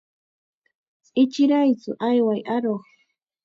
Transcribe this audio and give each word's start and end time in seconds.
Ichiraytsu, 1.21 1.91
ayway 2.07 2.41
aruq. 2.55 2.83